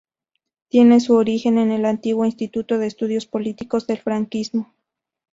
[0.69, 4.73] Tiene su origen en el antiguo Instituto de Estudios Políticos del franquismo.